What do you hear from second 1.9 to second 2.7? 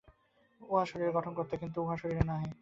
শরীর নহে।